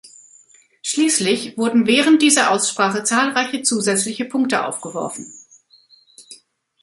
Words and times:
Schließlich 0.81 1.59
wurden 1.59 1.85
während 1.85 2.23
dieser 2.23 2.49
Aussprache 2.49 3.03
zahlreiche 3.03 3.61
zusätzliche 3.61 4.25
Punkte 4.25 4.65
aufgeworfen. 4.65 5.31